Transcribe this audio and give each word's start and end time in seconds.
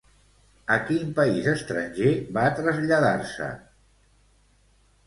A 0.75 0.77
quin 0.87 1.11
país 1.19 1.49
estranger 1.53 2.15
va 2.39 2.47
traslladar-se? 2.63 3.53